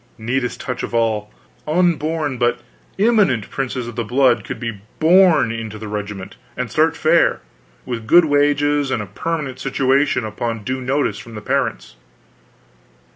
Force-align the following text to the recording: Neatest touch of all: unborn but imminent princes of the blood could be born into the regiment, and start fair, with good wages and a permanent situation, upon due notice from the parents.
Neatest 0.17 0.59
touch 0.59 0.81
of 0.81 0.95
all: 0.95 1.31
unborn 1.67 2.39
but 2.39 2.61
imminent 2.97 3.51
princes 3.51 3.87
of 3.87 3.95
the 3.95 4.03
blood 4.03 4.43
could 4.43 4.59
be 4.59 4.79
born 4.99 5.51
into 5.51 5.77
the 5.77 5.87
regiment, 5.87 6.37
and 6.57 6.71
start 6.71 6.95
fair, 6.97 7.39
with 7.85 8.07
good 8.07 8.25
wages 8.25 8.89
and 8.89 9.03
a 9.03 9.05
permanent 9.05 9.59
situation, 9.59 10.25
upon 10.25 10.63
due 10.63 10.81
notice 10.81 11.19
from 11.19 11.35
the 11.35 11.39
parents. 11.41 11.95